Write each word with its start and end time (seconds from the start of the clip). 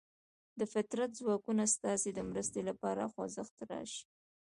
د 0.59 0.61
فطرت 0.73 1.09
ځواکونه 1.19 1.63
ستاسې 1.75 2.09
د 2.13 2.19
مرستې 2.29 2.61
لپاره 2.69 3.09
خوځښت 3.13 3.57
راشي. 3.71 4.03